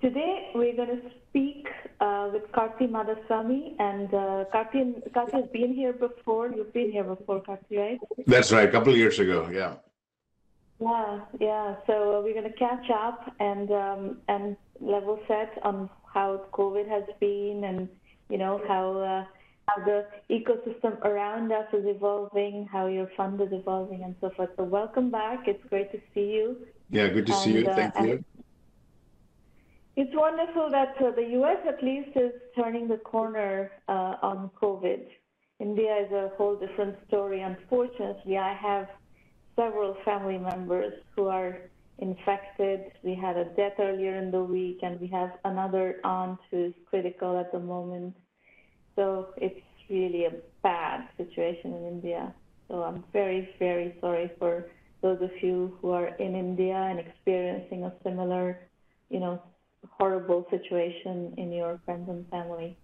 [0.00, 1.68] Today we're going to speak
[2.00, 6.50] uh, with Karti Madasamy, and uh, Karti, Karti has been here before.
[6.50, 7.98] You've been here before, Karti, right?
[8.26, 9.74] That's right, a couple of years ago, yeah.
[10.80, 11.76] Yeah, yeah.
[11.86, 16.88] So uh, we're going to catch up and um, and level set on how COVID
[16.88, 17.86] has been, and
[18.30, 19.24] you know how uh,
[19.68, 24.48] how the ecosystem around us is evolving, how your fund is evolving, and so forth.
[24.56, 25.46] So welcome back.
[25.46, 26.56] It's great to see you.
[26.88, 27.70] Yeah, good to see And, you.
[27.70, 28.24] uh, Thank you.
[30.02, 31.58] It's wonderful that uh, the U.S.
[31.68, 35.04] at least is turning the corner uh, on COVID.
[35.58, 37.42] India is a whole different story.
[37.42, 38.88] Unfortunately, I have
[39.56, 41.58] several family members who are
[41.98, 42.92] infected.
[43.02, 46.74] We had a death earlier in the week, and we have another aunt who is
[46.88, 48.16] critical at the moment.
[48.96, 52.34] So it's really a bad situation in India.
[52.68, 54.64] So I'm very, very sorry for
[55.02, 58.60] those of you who are in India and experiencing a similar,
[59.10, 59.42] you know,
[59.88, 62.76] horrible situation in your friends and family.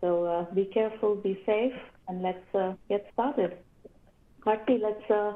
[0.00, 1.72] So uh, be careful, be safe,
[2.06, 3.56] and let's uh, get started.
[4.44, 5.34] Karti, let's uh,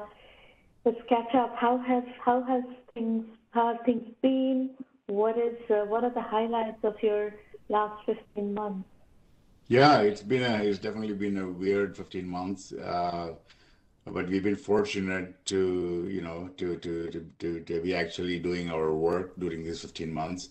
[0.85, 1.55] let's catch up.
[1.57, 4.71] How has how has things how have things been?
[5.07, 7.33] What is uh, what are the highlights of your
[7.69, 8.87] last 15 months?
[9.67, 12.73] Yeah, it's been a, it's definitely been a weird 15 months.
[12.73, 13.33] Uh,
[14.05, 18.69] but we've been fortunate to, you know, to, to, to, to, to be actually doing
[18.69, 20.49] our work during these 15 months.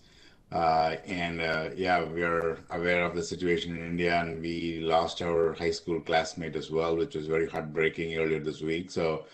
[0.53, 5.22] Uh, and uh, yeah, we are aware of the situation in India, and we lost
[5.22, 8.91] our high school classmate as well, which was very heartbreaking earlier this week.
[8.91, 9.25] So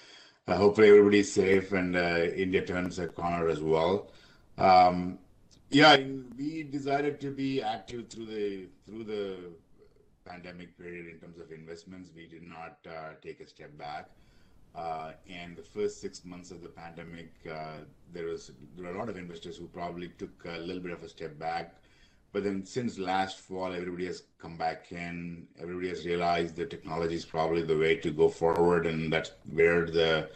[0.47, 4.11] uh, hopefully everybody's safe and India turns a corner as well.
[4.59, 5.19] Um,
[5.71, 5.97] yeah,
[6.37, 9.37] we decided to be active through the through the
[10.25, 12.11] pandemic period in terms of investments.
[12.15, 14.09] We did not uh, take a step back.
[14.79, 17.79] Uh, and the first six months of the pandemic, uh,
[18.13, 21.03] there was there were a lot of investors who probably took a little bit of
[21.03, 21.75] a step back.
[22.33, 25.49] But then since last fall, everybody has come back in.
[25.61, 29.87] Everybody has realized that technology is probably the way to go forward, and that's where
[29.87, 30.29] the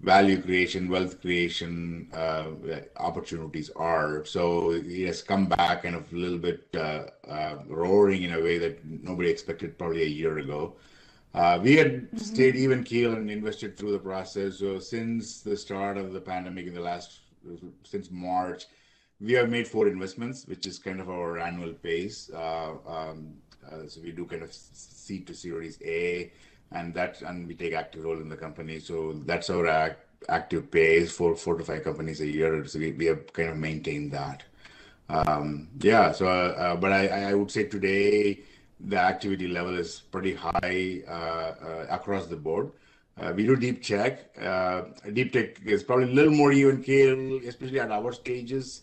[0.00, 2.46] value creation, wealth creation uh,
[2.96, 4.24] opportunities are.
[4.24, 8.40] So it has come back kind of a little bit uh, uh, roaring in a
[8.40, 10.74] way that nobody expected probably a year ago.
[11.34, 14.58] Uh, we had stayed even keel and invested through the process.
[14.58, 17.20] So since the start of the pandemic in the last,
[17.82, 18.66] since March,
[19.20, 22.30] we have made four investments, which is kind of our annual pace.
[22.32, 23.34] Uh, um,
[23.66, 26.30] uh, so we do kind of seed to Series A,
[26.72, 28.78] and that and we take active role in the company.
[28.78, 32.64] So that's our act, active pace for four to five companies a year.
[32.66, 34.44] So we, we have kind of maintained that.
[35.08, 36.12] Um, yeah.
[36.12, 38.40] So, uh, but I, I would say today
[38.86, 42.70] the activity level is pretty high uh, uh, across the board.
[43.18, 43.82] Uh, we do deep.
[44.40, 48.82] Uh, deep tech is probably a little more even keel, especially at our stages,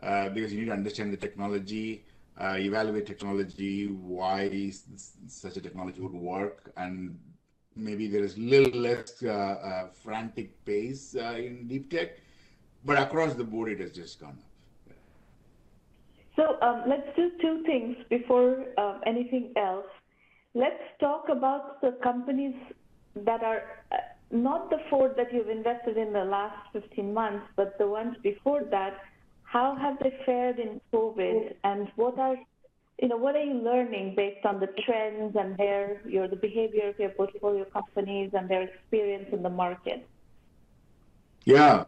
[0.00, 2.04] because you need to understand the technology,
[2.40, 4.70] evaluate technology, why
[5.26, 7.18] such a technology would work, and
[7.74, 9.22] maybe there is a little less
[10.02, 12.10] frantic pace in deep tech,
[12.84, 14.53] but across the board it has just gone up.
[16.36, 19.86] So um, let's do two things before um, anything else.
[20.54, 22.54] Let's talk about the companies
[23.14, 23.62] that are
[23.92, 23.96] uh,
[24.30, 28.64] not the four that you've invested in the last 15 months, but the ones before
[28.70, 28.98] that.
[29.44, 32.36] How have they fared in COVID, and what are
[33.00, 36.88] you know what are you learning based on the trends and their your the behavior
[36.88, 40.08] of your portfolio companies and their experience in the market?
[41.44, 41.84] Yeah,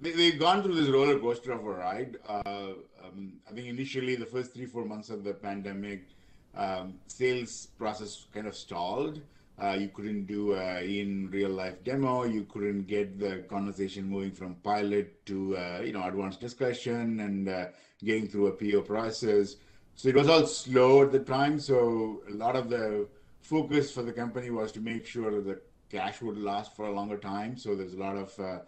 [0.00, 2.16] we, we've gone through this roller coaster of a ride.
[2.28, 2.74] Uh,
[3.04, 6.08] um, I think initially the first three, four months of the pandemic,
[6.54, 9.20] um, sales process kind of stalled.
[9.62, 12.24] Uh, you couldn't do a in real life demo.
[12.24, 17.48] You couldn't get the conversation moving from pilot to uh, you know advanced discussion and
[17.48, 17.66] uh,
[18.02, 19.56] getting through a PO process.
[19.96, 21.60] So it was all slow at the time.
[21.60, 23.06] So a lot of the
[23.42, 26.92] focus for the company was to make sure that the cash would last for a
[26.92, 27.58] longer time.
[27.58, 28.58] So there's a lot of uh,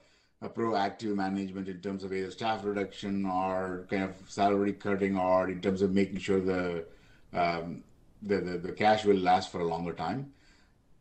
[0.49, 5.61] proactive management in terms of either staff reduction or kind of salary cutting or in
[5.61, 6.85] terms of making sure the
[7.33, 7.83] um,
[8.23, 10.33] the, the, the cash will last for a longer time.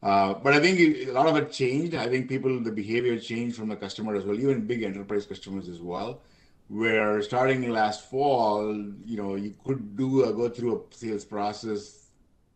[0.01, 1.93] Uh, but I think it- a lot of it changed.
[1.93, 5.69] I think people, the behavior changed from the customer as well, even big enterprise customers
[5.69, 6.21] as well.
[6.69, 8.73] Where starting last fall,
[9.05, 12.07] you know, you could do a, go through a sales process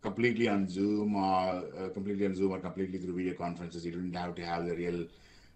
[0.02, 3.86] completely on Zoom or uh, completely on Zoom or completely through video conferences.
[3.86, 5.06] You didn't have to have the real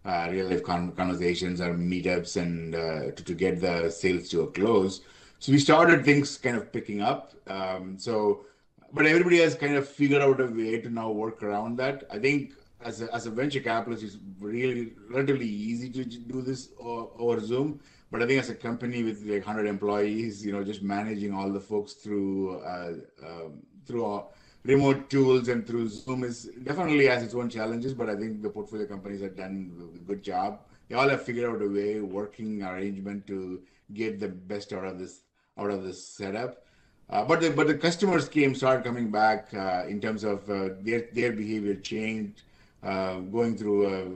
[0.06, 4.42] uh, real life con- conversations or meetups and uh, to, to get the sales to
[4.42, 5.01] a close.
[5.40, 7.34] So we started things kind of picking up.
[7.48, 8.46] Um, so,
[8.94, 12.04] but everybody has kind of figured out a way to now work around that.
[12.12, 16.69] I think as a, as a venture capitalist, it's really relatively easy to do this
[16.80, 17.80] over Zoom.
[18.12, 21.51] But I think as a company with like 100 employees, you know, just managing all
[21.51, 22.94] the folks through uh,
[23.24, 24.25] um, through our
[24.71, 27.94] remote tools and through Zoom is definitely has its own challenges.
[27.94, 29.56] But I think the portfolio companies have done
[29.98, 30.62] a good job.
[30.88, 33.62] They all have figured out a way, working arrangement to
[33.94, 35.21] get the best out of this
[35.57, 36.66] out of this setup.
[37.10, 40.69] Uh, but the but the customers came started coming back uh, in terms of uh,
[40.81, 42.44] their their behavior changed,
[42.83, 44.10] uh, going through uh,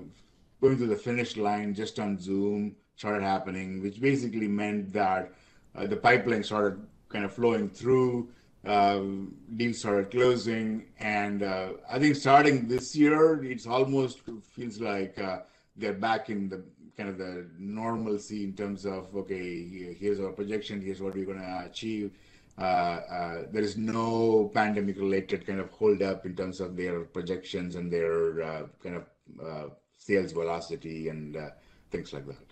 [0.62, 5.34] going through the finish line just on Zoom started happening, which basically meant that
[5.76, 6.80] uh, the pipeline started
[7.10, 8.30] kind of flowing through,
[8.66, 14.22] um, deals started closing, and uh, I think starting this year, it's almost
[14.56, 15.40] feels like uh,
[15.76, 16.64] they're back in the
[16.96, 21.40] kind of the normalcy in terms of okay, here's our projection, here's what we're going
[21.40, 22.12] to achieve.
[22.58, 27.02] Uh, uh, there is no pandemic related kind of hold up in terms of their
[27.02, 31.36] projections and their uh, kind of sales velocity and
[31.90, 32.43] things like that.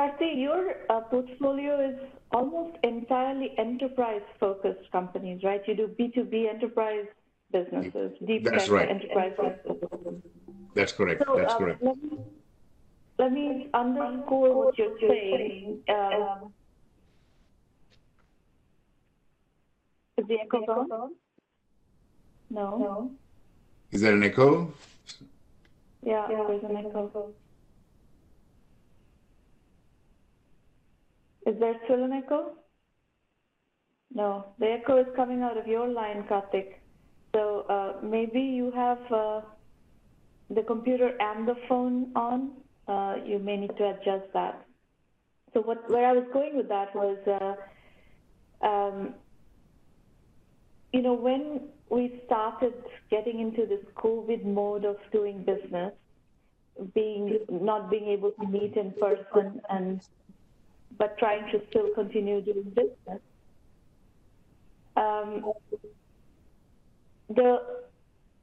[0.00, 1.98] Karthi, your uh, portfolio is
[2.32, 5.60] almost entirely enterprise-focused companies, right?
[5.66, 7.04] You do B2B enterprise
[7.52, 8.88] businesses, deep That's tech right.
[8.88, 10.22] enterprise businesses.
[10.74, 11.22] That's correct.
[11.26, 11.82] So, That's uh, correct.
[11.82, 12.18] Let me,
[13.18, 15.80] let me underscore what you're saying.
[15.90, 16.54] Um,
[20.16, 21.10] is the echo gone?
[22.48, 23.10] No.
[23.90, 24.72] Is there an echo?
[26.02, 27.34] Yeah, there's an echo.
[31.50, 32.52] Is there still an echo?
[34.14, 36.74] No, the echo is coming out of your line, Karthik.
[37.34, 39.40] So uh, maybe you have uh,
[40.48, 42.52] the computer and the phone on.
[42.86, 44.64] Uh, you may need to adjust that.
[45.52, 49.14] So what, where I was going with that was, uh, um,
[50.92, 52.74] you know, when we started
[53.10, 55.92] getting into this COVID mode of doing business,
[56.94, 60.00] being not being able to meet in person and
[61.00, 63.22] but trying to still continue doing business.
[64.96, 65.52] Um,
[67.30, 67.50] the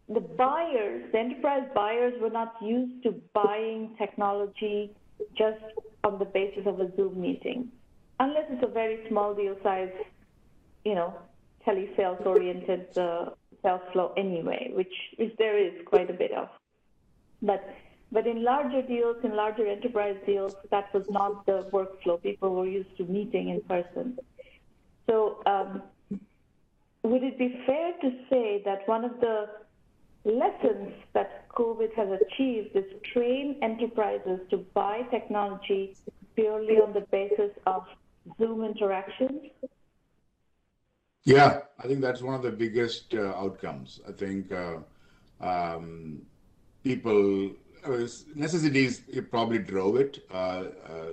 [0.09, 4.95] the buyers, the enterprise buyers, were not used to buying technology
[5.37, 5.63] just
[6.03, 7.67] on the basis of a Zoom meeting,
[8.19, 9.91] unless it's a very small deal size,
[10.83, 11.13] you know,
[11.65, 13.25] telesales oriented uh,
[13.61, 16.47] sales flow anyway, which which there is quite a bit of,
[17.41, 17.61] but
[18.11, 22.21] but in larger deals, in larger enterprise deals, that was not the workflow.
[22.21, 24.17] People were used to meeting in person.
[25.09, 25.83] So, um,
[27.03, 29.49] would it be fair to say that one of the
[30.23, 35.95] lessons that COVID has achieved is train enterprises to buy technology
[36.35, 37.85] purely on the basis of
[38.37, 39.41] Zoom interactions?
[41.23, 43.99] Yeah, I think that's one of the biggest uh, outcomes.
[44.07, 44.77] I think uh,
[45.41, 46.21] um,
[46.83, 47.51] people
[48.35, 50.25] necessities it probably drove it.
[50.31, 50.65] Uh, uh,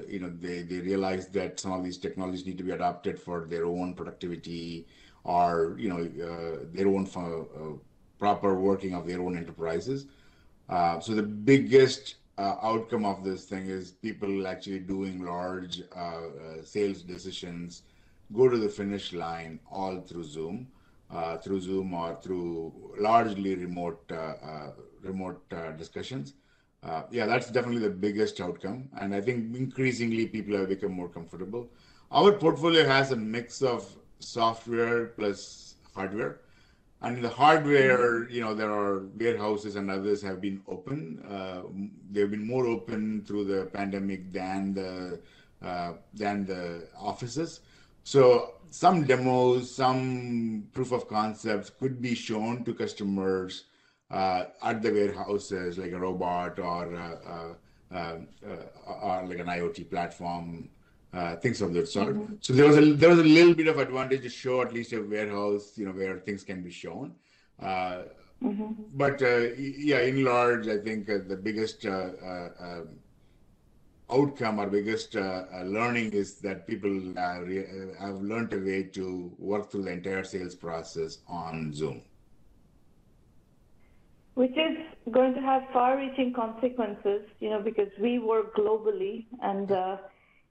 [0.08, 3.44] you know, they they realized that some of these technologies need to be adopted for
[3.44, 4.86] their own productivity
[5.24, 7.76] or you know uh, their own uh,
[8.18, 10.06] proper working of their own enterprises.
[10.68, 15.82] Uh, so the biggest uh, outcome of this thing is people actually doing large
[16.64, 17.82] sales decisions
[18.34, 20.66] go to the finish line all through Zoom.
[21.42, 24.12] through Zoom or through largely remote
[25.02, 25.42] remote
[25.78, 26.34] discussions.
[26.84, 28.88] Uh, yeah, that's definitely the biggest outcome.
[29.00, 31.68] And I think increasingly people have become more comfortable.
[32.10, 36.40] Our portfolio has a mix of software plus hardware.
[37.00, 41.22] And the hardware, you know, there are warehouses and others have been open.
[41.28, 41.62] Uh,
[42.10, 45.20] they've been more open through the pandemic than the
[45.62, 47.60] uh, than the offices.
[48.04, 53.64] So some demos, some proof of concepts could be shown to customers
[54.10, 57.54] at the warehouses, like a robot or uh,
[57.94, 58.16] uh,
[58.86, 60.68] or like an IoT platform,
[61.40, 62.14] things of that sort.
[62.16, 62.34] Mm-hmm.
[62.40, 64.92] So there was a there was a little bit of advantage to show at least
[64.92, 67.14] a warehouse, you know, where things can be shown.
[67.62, 68.72] Mm-hmm.
[68.94, 72.88] But yeah, in large, I think the biggest um,
[74.10, 77.40] outcome or biggest uh, uh, learning is that people uh,
[77.98, 82.02] have learned a way to work through the entire sales process on Zoom
[84.34, 84.76] which is
[85.12, 89.96] going to have far-reaching consequences, you know, because we work globally and, uh,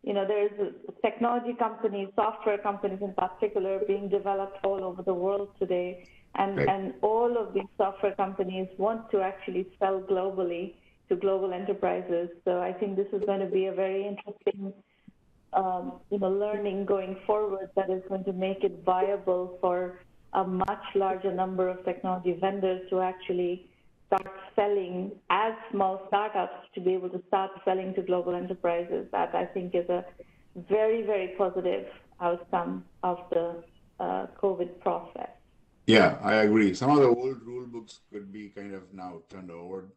[0.04, 5.50] you know, there's technology companies, software companies in particular being developed all over the world
[5.60, 6.08] today.
[6.36, 6.68] And, right.
[6.68, 10.74] and all of these software companies want to actually sell globally
[11.10, 12.30] to global enterprises.
[12.46, 14.74] So I think this is going to be a very interesting,
[15.52, 20.00] um, you know, learning going forward that is going to make it viable for
[20.34, 23.70] a much larger number of technology vendors to actually
[24.14, 29.08] start selling as small startups to be able to start selling to global enterprises.
[29.12, 30.06] That I think is a
[30.56, 31.88] very, very positive
[32.22, 33.64] outcome of the
[34.00, 35.30] uh, COVID process.
[35.88, 36.74] Yeah, I agree.
[36.74, 39.90] Some of the old rule books could be kind of now turned over.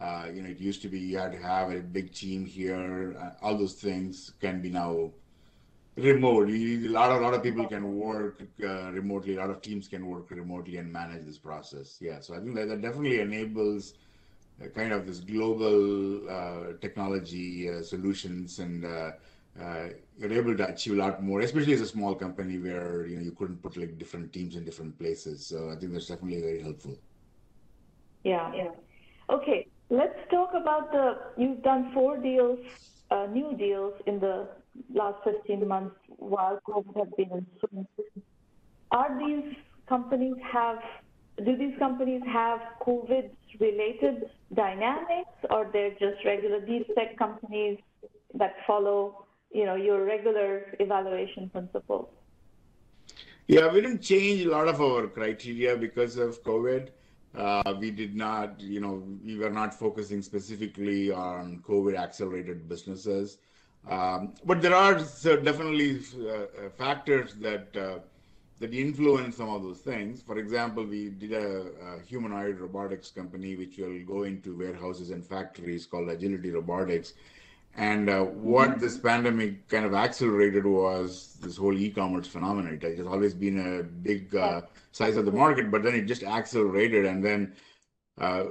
[0.00, 3.16] Uh, you know, it used to be you had to have a big team here.
[3.20, 5.10] Uh, all those things can be now
[6.04, 6.48] remote.
[6.48, 9.36] a lot of lot of people can work uh, remotely.
[9.36, 11.98] A lot of teams can work remotely and manage this process.
[12.00, 13.94] Yeah, so I think that, that definitely enables
[14.62, 19.12] uh, kind of this global uh, technology uh, solutions, and uh,
[19.60, 19.88] uh,
[20.18, 23.22] you're able to achieve a lot more, especially as a small company where you know
[23.22, 25.46] you couldn't put like different teams in different places.
[25.46, 26.96] So I think that's definitely very helpful.
[28.24, 28.52] Yeah.
[28.54, 28.70] Yeah.
[29.30, 29.66] Okay.
[29.88, 31.14] Let's talk about the.
[31.36, 32.58] You've done four deals,
[33.32, 34.48] new deals in the
[34.92, 37.86] last 15 months while COVID has been in.
[38.92, 39.54] Are these
[39.88, 40.78] companies have,
[41.44, 47.78] do these companies have COVID-related dynamics, or they're just regular deep tech companies
[48.34, 52.08] that follow, you know, your regular evaluation principles?
[53.46, 56.90] Yeah, we didn't change a lot of our criteria because of COVID.
[57.34, 63.38] Uh, we did not, you know, we were not focusing specifically on COVID accelerated businesses.
[63.88, 66.46] Um, but there are definitely uh, uh,
[66.76, 67.98] factors that uh,
[68.60, 70.20] that influence some of those things.
[70.20, 75.24] For example, we did a, a, humanoid robotics company which will go into warehouses and
[75.24, 77.14] factories called Agility Robotics.
[77.76, 82.78] And uh, what this pandemic kind of accelerated was this whole e-commerce phenomenon.
[82.82, 86.22] It has always been a big uh, size of the market, but then it just
[86.22, 87.06] accelerated.
[87.06, 87.54] And then
[88.18, 88.44] uh,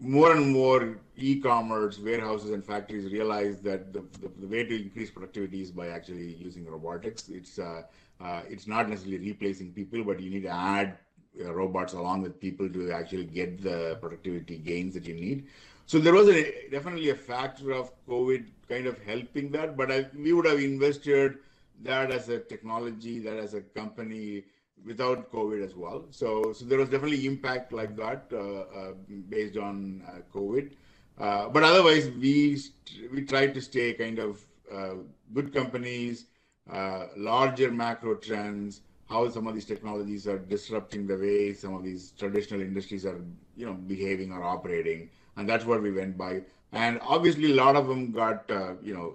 [0.00, 5.10] more and more e-commerce warehouses and factories realize that the, the, the, way to increase
[5.10, 7.28] productivity is by actually using robotics.
[7.28, 7.82] It's uh,
[8.20, 10.96] uh, it's not necessarily replacing people, but you need to add
[11.38, 15.46] uh, robots along with people to actually get the productivity gains that you need.
[15.86, 20.06] So there was a, definitely a factor of COVID kind of helping that, but I,
[20.16, 21.38] we would have invested
[21.82, 24.44] that as a technology, that as a company
[24.84, 26.04] without COVID as well.
[26.10, 28.92] So, so there was definitely impact like that uh, uh,
[29.28, 30.72] based on uh, COVID.
[31.18, 32.58] Uh, but otherwise, we
[33.12, 34.40] we tried to stay kind of
[34.72, 34.94] uh,
[35.34, 36.26] good companies,
[36.72, 41.82] uh, larger macro trends, how some of these technologies are disrupting the way some of
[41.82, 43.20] these traditional industries are,
[43.56, 46.40] you know, behaving or operating, and that's what we went by.
[46.72, 48.48] And obviously, a lot of them got,
[48.80, 49.14] you know,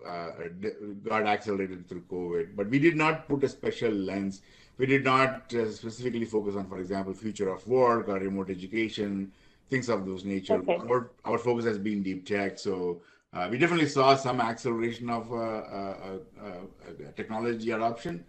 [1.06, 2.56] got accelerated through COVID.
[2.56, 4.42] But we did not put a special lens
[4.78, 9.32] we did not uh, specifically focus on, for example, future of work or remote education,
[9.70, 10.56] things of those nature.
[10.56, 10.78] Okay.
[10.90, 12.60] Our, our focus has been deep tech.
[12.60, 13.02] So
[13.34, 18.26] uh, we definitely saw some acceleration of uh, uh, uh, uh technology adoption,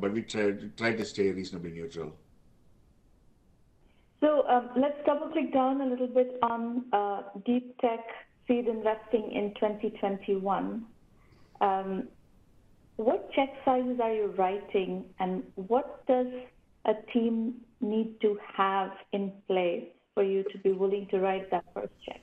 [0.00, 2.12] but we tried, tried to stay reasonably neutral.
[4.20, 6.84] So um, let's double click down a little bit on
[7.44, 8.00] deep tech
[8.46, 10.84] seed investing in 2021.
[11.60, 12.08] Um,
[12.96, 16.28] what check sizes are you writing and what does
[16.86, 19.84] a team need to have in place
[20.14, 22.22] for you to be willing to write that first check?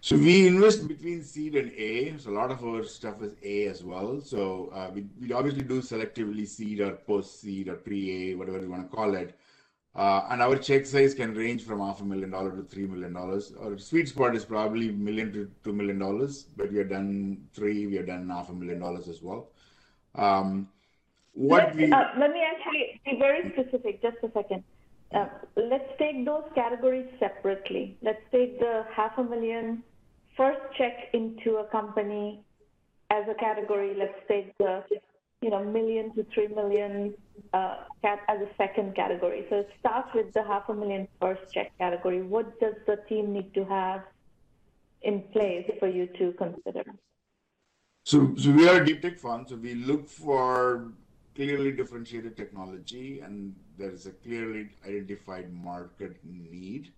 [0.00, 2.16] So we invest between seed and A.
[2.18, 4.20] So a lot of our stuff is A as well.
[4.20, 8.60] So uh, we, we obviously do selectively seed or post seed or pre A, whatever
[8.60, 9.36] you want to call it.
[9.98, 13.12] Uh, and our check size can range from half a million dollar to three million
[13.12, 13.52] dollars.
[13.60, 17.88] Our sweet spot is probably million to two million dollars, but we have done three,
[17.88, 19.48] we have done half a million dollars as well.
[20.14, 20.68] Um,
[21.32, 24.00] what we uh, let me actually be very specific.
[24.00, 24.62] Just a second.
[25.12, 25.26] Uh,
[25.56, 27.98] let's take those categories separately.
[28.00, 29.82] Let's take the half a million
[30.36, 32.44] first check into a company
[33.10, 33.96] as a category.
[33.98, 34.84] Let's take the
[35.40, 37.14] you know million to three million
[37.52, 39.46] uh, cat as a second category.
[39.48, 42.22] So it starts with the half a million first check category.
[42.22, 44.02] What does the team need to have
[45.02, 46.84] in place for you to consider?
[48.04, 49.48] So, so we are a deep tech fund.
[49.48, 50.92] So we look for
[51.36, 56.92] clearly differentiated technology, and there is a clearly identified market need,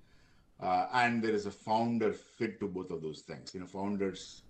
[0.60, 3.52] uh, and there is a founder fit to both of those things.
[3.52, 4.42] You know, founders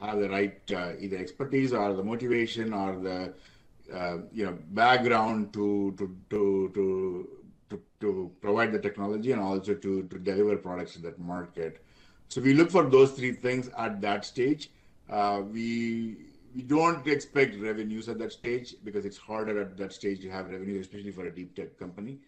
[0.00, 3.32] have the right uh, either expertise or the motivation or the
[3.94, 7.28] uh, you know background to to to to
[7.70, 11.82] to, to provide the technology and also to to deliver products to that market.
[12.28, 14.70] So we look for those three things at that stage.
[15.08, 16.16] Uh, we
[16.54, 20.50] we don't expect revenues at that stage because it's harder at that stage to have
[20.50, 22.18] revenue, especially for a deep tech company.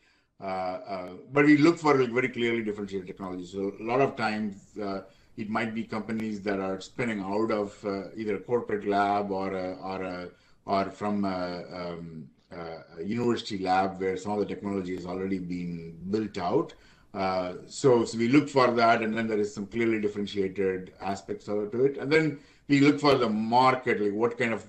[0.41, 3.45] Uh, uh, but we look for like, very clearly differentiated technology.
[3.47, 5.01] So a lot of times uh,
[5.39, 9.55] it might be companies that are spinning out of uh, either a corporate lab or
[9.55, 10.29] a, or a
[10.67, 15.97] or from a, um, a, university lab where some of the technology has already been
[16.11, 16.75] built out.
[17.15, 21.47] Uh, so, so we look for that, and then there is some clearly differentiated aspects
[21.47, 24.65] to it, and then we look for the market, like what kind of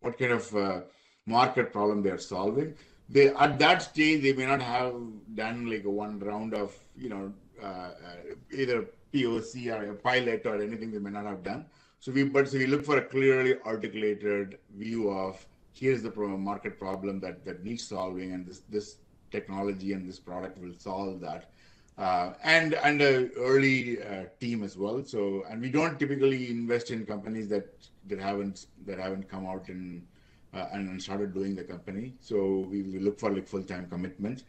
[0.00, 0.80] what kind of uh,
[1.26, 2.74] market problem they are solving.
[3.08, 4.94] They at that stage they may not have
[5.34, 7.32] done like one round of you know
[7.62, 11.66] uh, uh either POC or a pilot or anything they may not have done.
[12.00, 16.78] So we but so we look for a clearly articulated view of here's the market
[16.78, 18.96] problem that that needs solving, and this this
[19.30, 21.50] technology and this product will solve that.
[21.98, 25.04] Uh, and and a early uh, team as well.
[25.04, 27.66] So and we don't typically invest in companies that
[28.08, 30.06] that haven't that haven't come out and
[30.54, 32.14] uh, and started doing the company.
[32.20, 34.44] So we, we look for like full time commitment.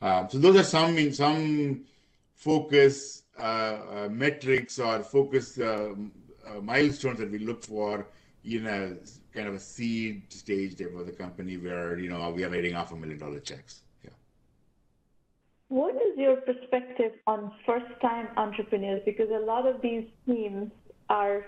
[0.00, 1.84] Uh, so those are some in some
[2.34, 3.21] focus
[4.10, 5.58] metrics or focus
[6.62, 8.06] milestones that we look for
[8.44, 8.96] in a
[9.32, 12.74] kind of a seed stage there for the company where you know we are writing
[12.74, 13.82] off a million dollar checks.
[14.04, 14.10] Yeah.
[15.68, 19.02] What is your perspective on first time entrepreneurs?
[19.04, 20.70] Because a lot of these teams
[21.08, 21.44] are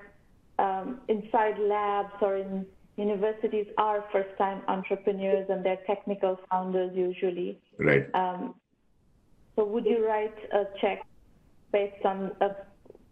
[0.59, 7.59] um, inside labs or in universities are first time entrepreneurs and they're technical founders usually.
[7.79, 8.07] Right.
[8.15, 8.55] Um,
[9.57, 11.05] so would you write a check
[11.75, 12.51] based on a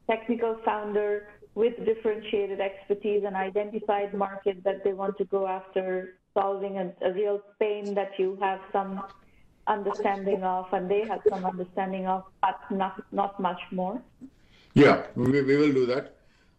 [0.09, 1.11] technical founder
[1.55, 7.13] with differentiated expertise and identified market that they want to go after, solving a, a
[7.13, 9.03] real pain that you have some
[9.67, 14.01] understanding of and they have some understanding of, but not, not much more?
[14.75, 16.15] Yeah, we, we will do that.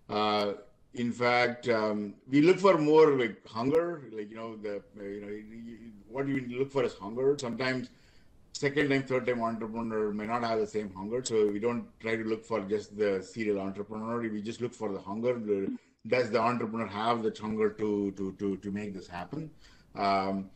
[0.10, 0.54] Uh,
[0.94, 5.32] in fact, um, we look for more like hunger, like you know the you know
[6.08, 7.36] what do you look for is hunger.
[7.40, 7.90] Sometimes
[8.64, 12.16] second time, third time entrepreneur may not have the same hunger, so we don't try
[12.22, 14.20] to look for just the serial entrepreneur.
[14.36, 15.34] We just look for the hunger.
[16.16, 19.50] Does the entrepreneur have the hunger to to to to make this happen?
[19.96, 20.50] Um,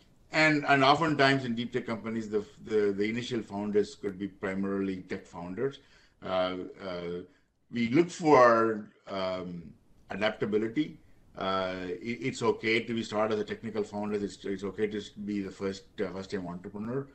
[0.43, 4.97] and and oftentimes in deep tech companies, the the, the initial founders could be primarily
[5.13, 5.79] tech founders.
[6.23, 6.55] Uh,
[6.91, 7.17] uh,
[7.71, 9.51] we look for um,
[10.09, 10.87] adaptability.
[11.37, 11.75] Uh,
[12.09, 14.15] it, it's okay to be start as a technical founder.
[14.27, 17.07] It's, it's okay to be the first uh, first time entrepreneur.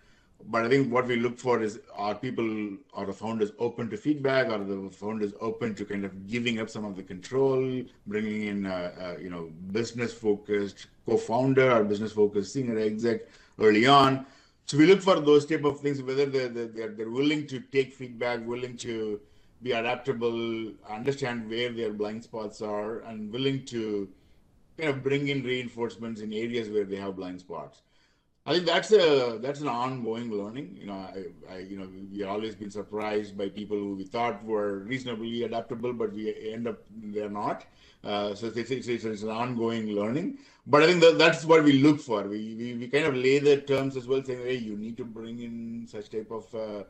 [0.46, 3.96] But I think what we look for is are people are the founders open to
[3.96, 4.48] feedback?
[4.48, 8.66] Are the founders open to kind of giving up some of the control, bringing in
[8.66, 13.22] uh, you know business focused co-founder or business focused senior exec
[13.58, 14.26] early on?
[14.66, 17.92] So we look for those type of things, whether they're, they're, they're willing to take
[17.92, 19.20] feedback, willing to
[19.62, 24.08] be adaptable, understand where their blind spots are, and willing to
[24.78, 27.82] kind of bring in reinforcements in areas where they have blind spots.
[28.44, 30.76] I think that's a that's an ongoing learning.
[30.80, 34.44] You know, I, I you know we always been surprised by people who we thought
[34.44, 37.64] were reasonably adaptable, but we end up they're not.
[38.02, 40.38] Uh, so it's, it's, it's, an ongoing learning.
[40.66, 42.24] But I think that that's what we look for.
[42.24, 45.04] We, we we kind of lay the terms as well, saying, hey, you need to
[45.04, 46.82] bring in such type of uh,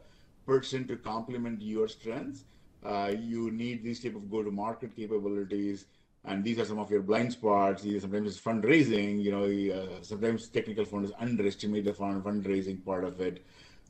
[0.47, 2.45] person to complement your strengths
[2.85, 5.87] uh, you need these type of go-to-market capabilities,
[6.24, 7.82] and these are some of your blind spots.
[7.82, 9.22] Sometimes it's fundraising.
[9.22, 13.44] You know, uh, sometimes technical founders underestimate the fund fundraising part of it.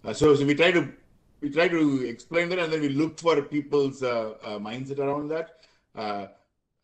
[0.05, 0.89] Uh, so, so we try to
[1.41, 5.29] we try to explain that, and then we look for people's uh, uh, mindset around
[5.29, 5.61] that.
[5.95, 6.27] Uh,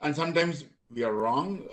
[0.00, 1.64] and sometimes we are wrong,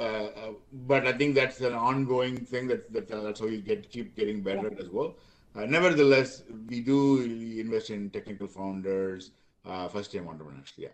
[0.71, 2.67] but I think that's an ongoing thing.
[2.67, 4.83] That, that that's how you get keep getting better yeah.
[4.83, 5.15] as well.
[5.55, 9.31] nevertheless, we do invest in technical founders
[9.65, 10.73] uh, first time entrepreneurs.
[10.77, 10.89] Yeah.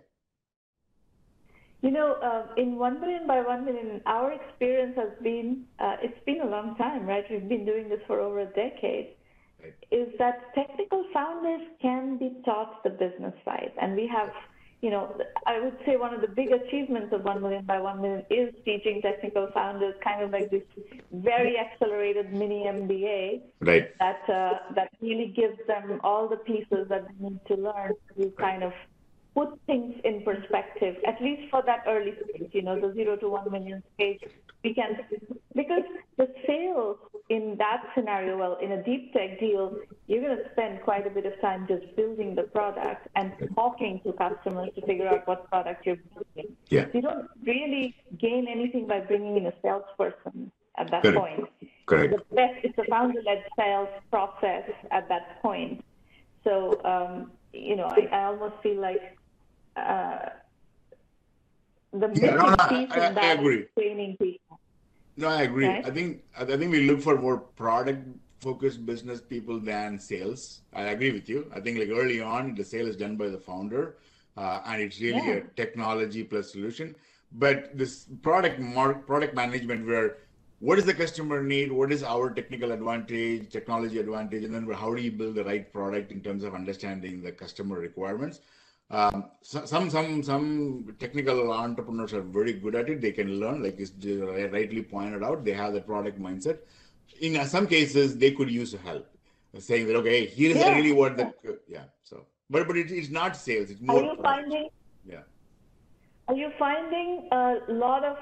[1.81, 6.23] You know, uh, in one million by one million, our experience has been uh, it's
[6.25, 7.25] been a long time, right?
[7.29, 9.15] We've been doing this for over a decade.
[9.61, 9.73] Right.
[9.91, 14.29] Is that technical founders can be taught the business side, and we have
[14.81, 15.15] you know,
[15.45, 18.53] I would say one of the big achievements of 1 million by 1 million is
[18.65, 20.63] teaching technical founders kind of like this
[21.11, 23.97] very accelerated mini MBA right.
[23.99, 28.31] that uh, that really gives them all the pieces that they need to learn to
[28.39, 28.73] kind of
[29.33, 33.29] put things in perspective, at least for that early stage, you know, the zero to
[33.29, 34.21] 1 million stage.
[34.63, 34.97] We can,
[35.55, 35.83] because
[36.17, 36.97] the sales
[37.29, 41.09] in that scenario, well, in a deep tech deal, you're going to spend quite a
[41.09, 45.49] bit of time just building the product and talking to customers to figure out what
[45.49, 46.55] product you're building.
[46.69, 46.87] Yeah.
[46.93, 51.17] You don't really gain anything by bringing in a salesperson at that Correct.
[51.17, 51.49] point.
[51.85, 52.13] Correct.
[52.29, 55.83] The best, it's a founder-led sales process at that point.
[56.43, 59.17] So, um, you know, I, I almost feel like
[59.75, 60.29] uh,
[61.93, 63.65] the yeah, no, piece I, I agree.
[63.77, 64.59] training people.
[65.17, 65.67] No, I agree.
[65.67, 65.83] Okay?
[65.85, 68.07] I think I think we look for more product
[68.39, 70.61] focused business people than sales.
[70.73, 71.51] I agree with you.
[71.53, 73.97] I think like early on, the sale is done by the founder,
[74.37, 75.33] uh, and it's really yeah.
[75.33, 76.95] a technology plus solution.
[77.33, 80.17] But this product mar- product management, where
[80.59, 81.71] what is the customer need?
[81.71, 85.71] What is our technical advantage, technology advantage, and then how do you build the right
[85.71, 88.41] product in terms of understanding the customer requirements?
[88.91, 93.01] Um, so, some some some technical entrepreneurs are very good at it.
[93.01, 93.93] They can learn, like is
[94.51, 95.45] rightly pointed out.
[95.45, 96.59] They have the product mindset.
[97.21, 99.07] In some cases, they could use help,
[99.57, 100.75] saying that okay, here's yeah.
[100.75, 101.33] really what the
[101.67, 101.83] yeah.
[102.03, 103.69] So, but but it, it's not sales.
[103.69, 103.97] It's more.
[103.97, 104.69] Are you finding?
[105.05, 105.21] Yeah.
[106.27, 108.17] Are you finding a lot of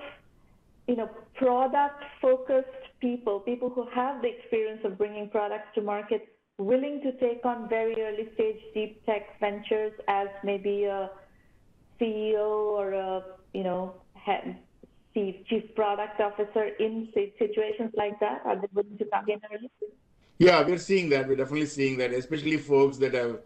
[0.89, 2.67] you know, product focused
[2.99, 6.27] people, people who have the experience of bringing products to market,
[6.59, 11.09] willing to take on very early stage deep tech ventures as maybe a
[11.99, 14.57] CEO or a, you know, head,
[15.13, 18.41] chief product officer in situations like that?
[18.45, 19.71] Are they willing to come in early?
[20.37, 21.27] Yeah, we're seeing that.
[21.27, 23.39] We're definitely seeing that, especially folks that have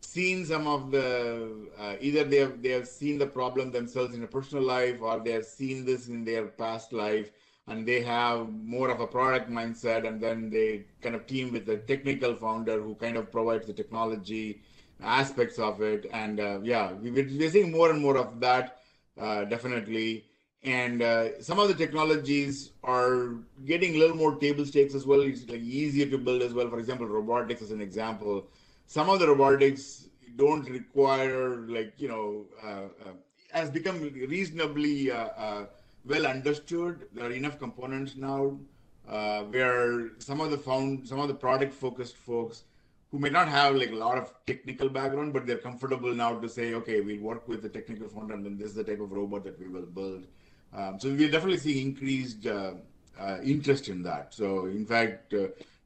[0.00, 4.22] seen some of the uh, either they have they have seen the problem themselves in
[4.22, 7.30] a personal life or they have seen this in their past life
[7.68, 11.66] and they have more of a product mindset and then they kind of team with
[11.66, 14.60] the technical founder who kind of provides the technology
[15.02, 16.06] aspects of it.
[16.12, 18.78] And uh, yeah we, we're seeing more and more of that
[19.20, 20.24] uh, definitely.
[20.62, 25.20] And uh, some of the technologies are getting a little more table stakes as well.
[25.20, 26.68] It's like easier to build as well.
[26.68, 28.44] For example robotics as an example.
[28.86, 33.12] Some of the robotics don't require like you know uh, uh,
[33.52, 35.64] has become reasonably uh,
[36.04, 37.06] well understood.
[37.12, 38.58] There are enough components now
[39.08, 42.64] uh, where some of the found some of the product focused folks
[43.10, 46.48] who may not have like a lot of technical background, but they're comfortable now to
[46.48, 49.10] say, okay, we'll work with the technical founder, and then this is the type of
[49.10, 50.26] robot that we will build.
[50.74, 52.72] Um, so we're definitely seeing increased uh,
[53.42, 54.34] interest in that.
[54.34, 55.32] So in fact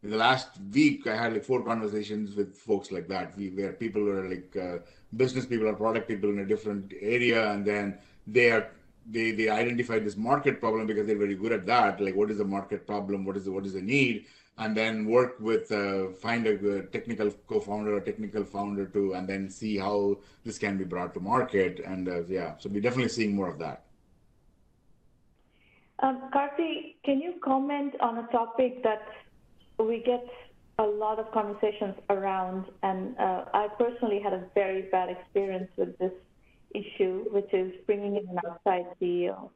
[0.02, 3.72] in the last week, I had like four conversations with folks like that, we, where
[3.72, 4.78] people were like uh,
[5.16, 8.68] business people or product people in a different area, and then they are
[9.10, 12.00] they they identified this market problem because they're very good at that.
[12.00, 13.24] Like, what is the market problem?
[13.24, 14.26] What is the what is the need?
[14.58, 19.26] And then work with uh, find a, a technical co-founder or technical founder to, and
[19.26, 21.80] then see how this can be brought to market.
[21.80, 23.84] And uh, yeah, so we're definitely seeing more of that.
[26.00, 29.06] Um, Karthi, can you comment on a topic that
[29.78, 30.26] we get
[30.78, 35.96] a lot of conversations around, and uh, I personally had a very bad experience with
[35.98, 36.12] this
[36.74, 39.50] issue, which is bringing in an outside CEO.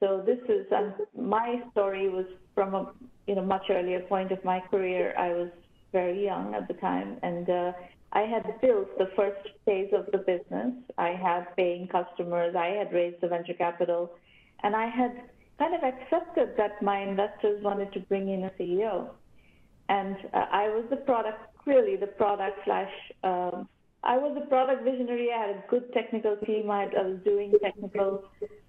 [0.00, 2.92] So this is um, my story was from a
[3.26, 5.14] you know much earlier point of my career.
[5.16, 5.50] I was
[5.92, 7.72] very young at the time, and uh,
[8.12, 10.72] I had built the first phase of the business.
[10.98, 12.56] I had paying customers.
[12.56, 14.10] I had raised the venture capital,
[14.62, 15.22] and I had
[15.58, 19.10] kind of accepted that my investors wanted to bring in a CEO
[19.88, 22.92] and uh, I was the product, really the product slash.
[23.24, 23.68] Um,
[24.04, 25.30] I was a product visionary.
[25.32, 26.70] I had a good technical team.
[26.70, 28.24] I, I was doing technical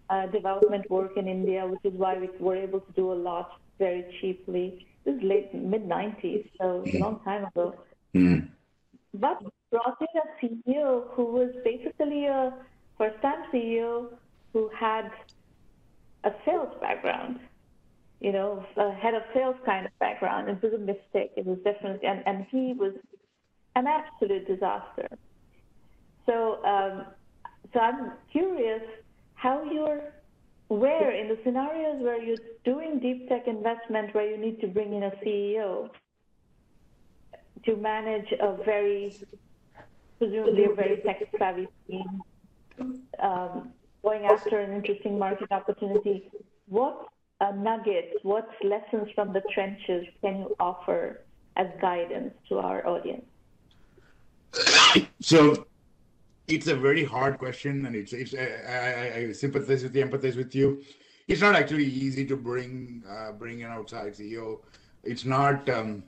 [0.10, 3.60] uh, development work in India, which is why we were able to do a lot
[3.80, 4.86] very cheaply.
[5.06, 7.76] This is late mid 90s, so a long time ago.
[8.14, 8.50] Mm.
[9.16, 9.42] But
[9.72, 12.54] brought in a CEO who was basically a
[12.98, 14.10] first time CEO
[14.54, 15.10] who had
[16.24, 17.40] a sales background
[18.24, 20.48] you know, a head of sales kind of background.
[20.48, 21.34] It was a mistake.
[21.36, 22.94] It was definitely, and, and he was
[23.76, 25.08] an absolute disaster.
[26.26, 27.06] So, um,
[27.74, 28.84] so I'm curious
[29.36, 30.02] how you're,
[30.68, 34.94] where in the scenarios where you're doing deep tech investment, where you need to bring
[34.94, 35.90] in a CEO
[37.66, 39.14] to manage a very,
[40.20, 42.22] presumably a very tech savvy team,
[43.20, 43.70] um,
[44.04, 46.30] going after an interesting market opportunity.
[46.68, 47.08] What
[47.42, 51.22] uh, nuggets, what lessons from the trenches can you offer
[51.56, 53.26] as guidance to our audience?
[55.22, 55.68] So
[56.48, 60.36] it's a very hard question, and it's, it's I, I, I sympathize with you, empathize
[60.36, 60.84] with you.
[61.28, 64.60] It's not actually easy to bring uh, bring an outside CEO.
[65.04, 65.70] It's not.
[65.70, 66.04] Um,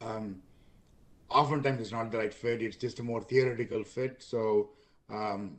[0.00, 0.42] um,
[1.28, 2.62] oftentimes, it's not the right fit.
[2.62, 4.22] It's just a more theoretical fit.
[4.22, 4.70] So
[5.10, 5.58] um,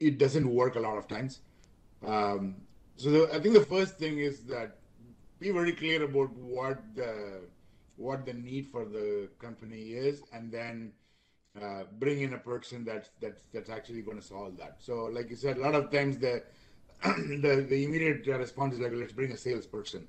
[0.00, 1.40] it doesn't work a lot of times.
[2.06, 2.56] Um,
[2.96, 4.76] so the, I think the first thing is that
[5.38, 7.42] be very clear about what the
[7.96, 10.92] what the need for the company is, and then
[11.60, 14.76] uh, bring in a person that's that's that's actually going to solve that.
[14.78, 16.42] So, like you said, a lot of times the
[17.04, 20.06] the, the immediate response is like, let's bring a salesperson.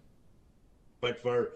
[1.01, 1.53] But for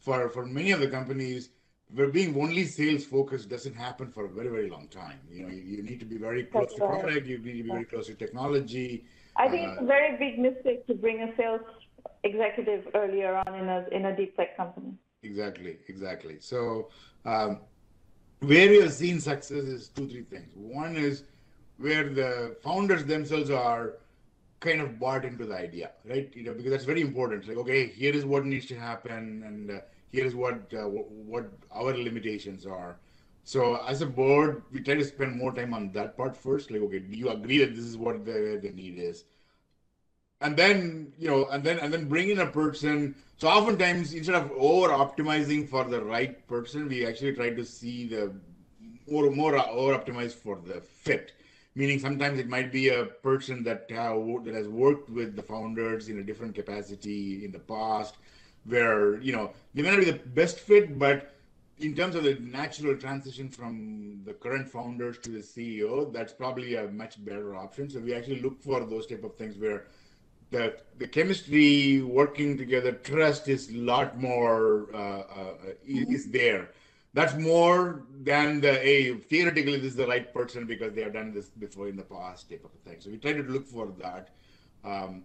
[0.00, 1.50] for for many of the companies,
[1.94, 5.20] where being only sales focused doesn't happen for a very very long time.
[5.30, 7.00] You know, you, you need to be very close that's to right.
[7.00, 7.26] product.
[7.26, 9.04] You need to be very close to technology.
[9.36, 11.62] I think uh, it's a very big mistake to bring a sales
[12.24, 14.94] executive earlier on in a in a deep tech company.
[15.22, 16.36] Exactly, exactly.
[16.40, 16.88] So
[17.24, 17.60] um,
[18.40, 20.52] where have seen success is two, three things.
[20.54, 21.24] One is
[21.78, 23.94] where the founders themselves are
[24.60, 26.30] kind of bought into the idea, right?
[26.34, 27.48] You know, because that's very important.
[27.48, 29.80] Like, okay, here is what needs to happen, and uh,
[30.10, 32.98] here is what uh, what our limitations are.
[33.44, 36.70] So as a board, we try to spend more time on that part first.
[36.70, 39.24] Like, okay, do you agree that this is what the, the need is?
[40.40, 43.14] And then, you know, and then and then bring in a person.
[43.36, 48.06] So oftentimes, instead of over optimizing for the right person, we actually try to see
[48.06, 48.32] the
[49.10, 51.32] more more over optimized for the fit.
[51.74, 56.08] Meaning, sometimes it might be a person that uh, that has worked with the founders
[56.08, 58.16] in a different capacity in the past,
[58.64, 61.34] where you know they may not be the best fit, but
[61.80, 66.74] in terms of the natural transition from the current founders to the CEO, that's probably
[66.76, 67.88] a much better option.
[67.88, 69.86] So we actually look for those type of things where
[70.50, 75.54] the the chemistry working together, trust is a lot more uh, uh,
[75.86, 76.70] is there.
[77.12, 81.32] That's more than the a theoretically this is the right person because they have done
[81.32, 83.00] this before in the past type of thing.
[83.00, 84.30] So we try to look for that.
[84.84, 85.24] Um,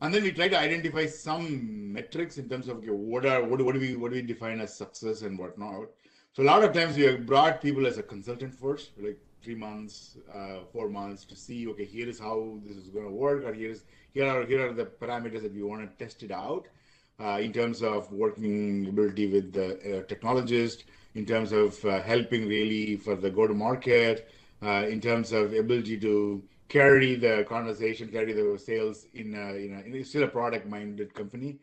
[0.00, 3.60] and then we try to identify some metrics in terms of okay, what are what,
[3.62, 5.88] what do we what do we define as success and whatnot.
[6.32, 9.54] So a lot of times we have brought people as a consultant first, like three
[9.54, 13.44] months, uh, four months, to see okay, here is how this is going to work,
[13.44, 16.30] or here is here are here are the parameters that we want to test it
[16.30, 16.66] out
[17.20, 22.46] uh, in terms of working ability with the uh, technologist, in terms of uh, helping
[22.48, 24.30] really for the go to market,
[24.62, 29.74] uh, in terms of ability to carry the conversation, carry the sales in a, in
[29.74, 31.58] a, in still a product minded company.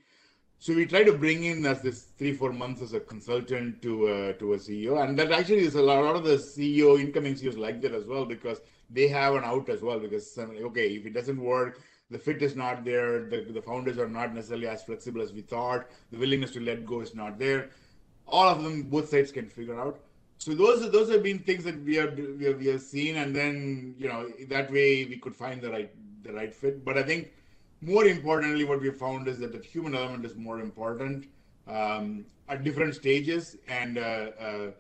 [0.60, 4.08] So we try to bring in as this three four months as a consultant to
[4.08, 7.00] uh, to a CEO, and that actually is a lot, a lot of the CEO
[7.00, 8.60] incoming CEOs like that as well because
[8.90, 11.80] they have an out as well because okay if it doesn't work
[12.12, 13.24] the fit is not there.
[13.26, 15.88] The, the founders are not necessarily as flexible as we thought.
[16.12, 17.70] The willingness to let go is not there.
[18.28, 20.00] All of them both sides can figure out.
[20.38, 23.36] So those those have been things that we have we have, we have seen, and
[23.36, 25.92] then you know that way we could find the right
[26.24, 26.84] the right fit.
[26.84, 27.32] But I think
[27.82, 31.28] more importantly, what we found is that the human element is more important
[31.68, 34.72] um, at different stages, and uh, uh,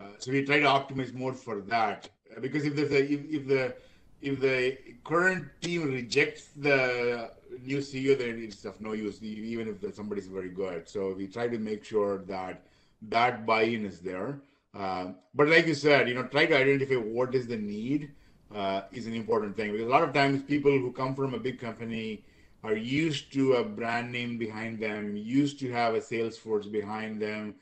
[0.00, 2.08] uh, so we try to optimize more for that.
[2.40, 3.74] Because if the if, if the
[4.20, 7.30] if the current team rejects the
[7.62, 10.88] new CEO, then it's of no use, even if somebody's very good.
[10.88, 12.62] So we try to make sure that
[13.02, 14.40] that buy-in is there.
[14.74, 18.10] Uh, but like you said, you know, try to identify what is the need
[18.54, 21.38] uh, is an important thing because a lot of times people who come from a
[21.38, 22.24] big company
[22.62, 27.20] are used to a brand name behind them, used to have a sales force behind
[27.20, 27.54] them.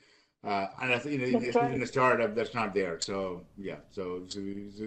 [0.44, 1.72] Uh, and as, in, in, right.
[1.72, 3.00] in, a startup, that's not there.
[3.00, 4.40] So yeah, so so,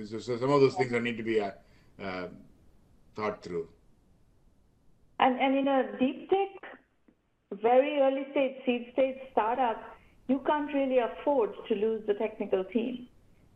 [0.05, 1.51] so, so some of those things are need to be uh,
[2.01, 2.27] uh,
[3.15, 3.67] thought through.
[5.19, 6.79] And and in a deep tech,
[7.53, 9.81] very early stage, seed stage startup,
[10.27, 13.07] you can't really afford to lose the technical team.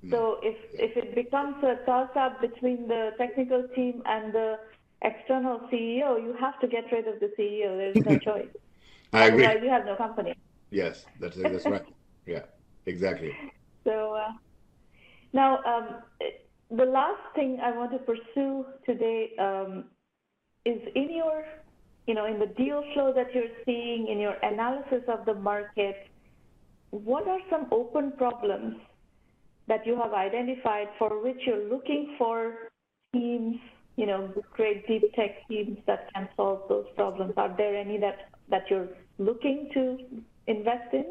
[0.02, 0.18] No.
[0.18, 4.58] So if if it becomes a toss-up between the technical team and the
[5.04, 7.78] external CEO, you have to get rid of the CEO.
[7.78, 8.48] There's no choice.
[9.14, 9.46] I agree.
[9.46, 10.34] Otherwise, you have no company.
[10.72, 11.86] Yes, that's that's right.
[12.26, 12.44] Yeah,
[12.86, 13.32] exactly.
[13.84, 14.32] So uh,
[15.34, 16.04] now um,
[16.70, 19.86] the last thing I want to pursue today um,
[20.66, 21.44] is in your,
[22.08, 25.96] you know, in the deal flow that you're seeing, in your analysis of the market
[26.92, 28.76] what are some open problems
[29.68, 32.54] that you have identified for which you're looking for
[33.14, 33.56] teams,
[33.96, 37.34] you know, great deep tech teams that can solve those problems?
[37.38, 39.98] Are there any that, that you're looking to
[40.52, 41.06] invest in?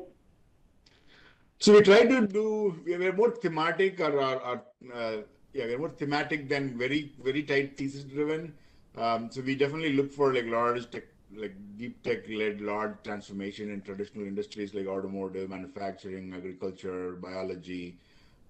[1.59, 4.63] So we try to do, we're more thematic or, or, or
[4.95, 5.17] uh,
[5.53, 8.55] yeah, we're more thematic than very, very tight thesis driven.
[8.97, 11.05] Um, so we definitely look for like large tech
[11.37, 17.99] like deep tech led large transformation in traditional industries like automotive, manufacturing, agriculture, biology.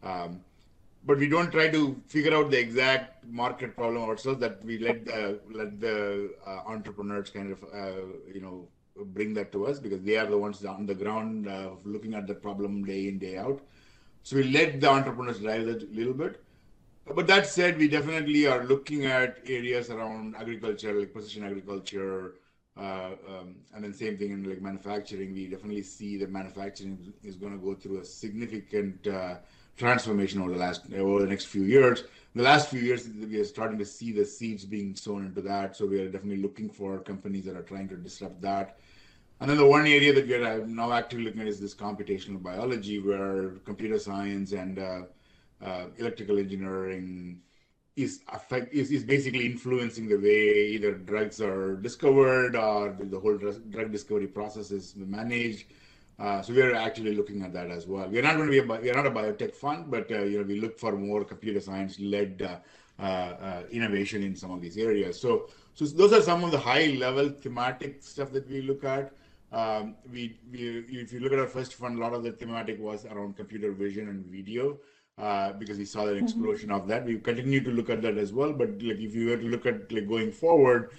[0.02, 0.40] Um,
[1.04, 4.40] but we don't try to figure out the exact market problem ourselves.
[4.40, 9.52] That we let the let the uh, entrepreneurs kind of uh, you know bring that
[9.52, 12.84] to us because they are the ones on the ground uh, looking at the problem
[12.84, 13.60] day in day out.
[14.22, 16.42] So we let the entrepreneurs drive that a little bit.
[17.14, 22.34] But that said, we definitely are looking at areas around agriculture, like precision agriculture,
[22.76, 27.36] uh, um, and then same thing in like manufacturing, we definitely see that manufacturing is
[27.36, 29.36] going to go through a significant uh,
[29.76, 32.04] transformation over the last over the next few years.
[32.34, 35.76] The last few years, we are starting to see the seeds being sown into that.
[35.76, 38.78] So we are definitely looking for companies that are trying to disrupt that.
[39.40, 42.40] And then the one area that we are now actively looking at is this computational
[42.40, 45.02] biology, where computer science and uh,
[45.62, 47.40] uh electrical engineering
[47.96, 53.36] is affect is, is basically influencing the way either drugs are discovered or the whole
[53.36, 55.66] drug discovery process is managed.
[56.20, 58.06] Uh, so we are actually looking at that as well.
[58.08, 60.22] We are not going to be a, we are not a biotech fund, but uh,
[60.30, 62.58] you know we look for more computer science led uh,
[63.02, 65.18] uh, uh, innovation in some of these areas.
[65.18, 69.12] So So those are some of the high-level thematic stuff that we look at.
[69.60, 72.78] Um, we, we, if you look at our first fund, a lot of the thematic
[72.78, 74.78] was around computer vision and video.
[75.18, 77.04] Uh, because we saw an explosion of that.
[77.04, 78.52] We continue to look at that as well.
[78.52, 80.90] But like if you were to look at like going forward,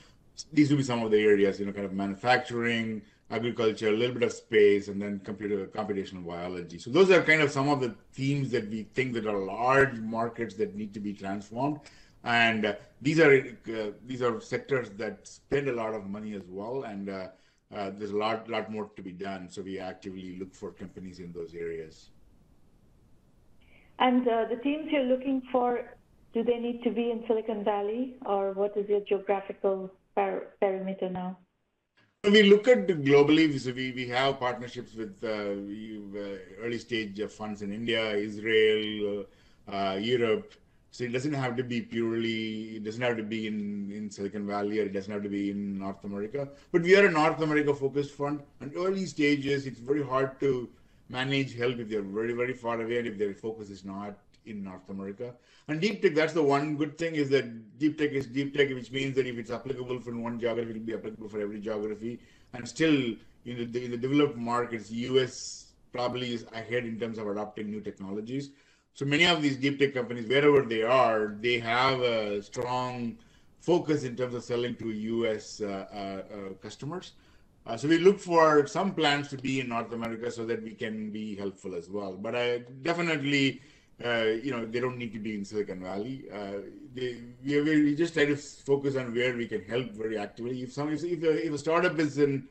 [0.54, 4.14] these will be some of the areas, you know, kind of manufacturing, agriculture, a little
[4.14, 6.78] bit of space, and then computer computational biology.
[6.78, 9.98] So those are kind of some of the themes that we think that are large
[10.00, 11.80] markets that need to be transformed.
[12.24, 16.44] And uh, these are uh, these are sectors that spend a lot of money as
[16.48, 17.28] well, and uh,
[17.74, 19.50] uh there's a lot lot more to be done.
[19.50, 22.12] So we actively look for companies in those areas.
[23.98, 25.96] And uh, the teams you're looking for,
[26.34, 31.10] do they need to be in Silicon Valley, or what is your geographical per perimeter
[31.10, 31.38] now?
[32.24, 37.74] We look at globally, we, we have partnerships with uh, uh early stage funds in
[37.74, 39.26] India, Israel,
[39.68, 40.54] uh, uh, Europe.
[40.92, 44.46] So it doesn't have to be purely, it doesn't have to be in, in Silicon
[44.46, 46.48] Valley or it doesn't have to be in North America.
[46.72, 48.42] But we are a North America focused fund.
[48.60, 50.70] And early stages, it's very hard to
[51.10, 54.14] manage help if they're very, very far away and if their focus is not
[54.46, 55.34] in North America.
[55.68, 58.70] And deep tech, that's the one good thing is that deep tech is deep tech,
[58.70, 62.20] which means that if it's applicable for one geography, it'll be applicable for every geography.
[62.54, 67.28] And still, in the, in the developed markets, US probably is ahead in terms of
[67.28, 68.52] adopting new technologies.
[68.94, 73.18] So many of these deep tech companies, wherever they are, they have a strong
[73.62, 77.14] focus in terms of selling to US uh, uh, uh, customers.
[77.66, 80.72] Uh, so we look for some plans to be in North America so that we
[80.72, 82.18] can be helpful as well.
[82.18, 83.62] But I definitely,
[84.04, 86.26] uh, you know, they don't need to be in Silicon Valley.
[86.34, 86.62] Uh,
[86.94, 90.64] they, we, we just try to focus on where we can help very actively.
[90.64, 92.48] If some, if, if, a, if a startup is in,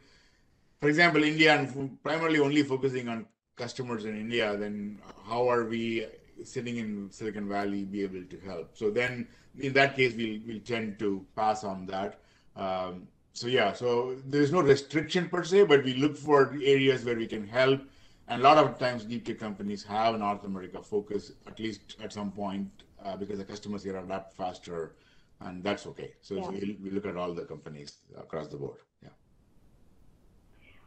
[0.81, 3.27] for example, India and primarily only focusing on
[3.57, 4.99] customers in India, then
[5.29, 6.07] how are we
[6.45, 8.77] sitting in Silicon Valley be able to help?
[8.77, 9.27] So then,
[9.59, 12.21] in that case, we'll we'll tend to pass on that.
[12.57, 17.17] Um, so yeah, so there's no restriction per se, but we look for areas where
[17.17, 17.81] we can help.
[18.31, 22.13] And a lot of times, deep tech companies have North America focus at least at
[22.13, 22.71] some point
[23.05, 24.95] uh, because the customers here adapt faster,
[25.41, 26.13] and that's okay.
[26.21, 26.49] So, yeah.
[26.49, 28.79] we, we look at all the companies across the board.
[29.03, 29.09] Yeah.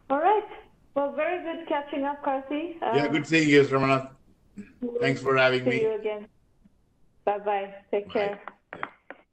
[0.10, 0.48] All right.
[0.96, 2.82] Well, very good catching up, Karthee.
[2.82, 4.12] Um, yeah, good seeing you, Ramana.
[5.02, 5.78] Thanks for having see me.
[5.80, 6.28] See you again.
[7.26, 7.74] Bye bye.
[7.92, 8.14] Take Bye.
[8.14, 8.42] care.